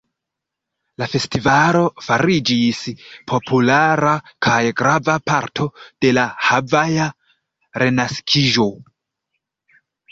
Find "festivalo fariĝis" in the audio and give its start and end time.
1.15-2.81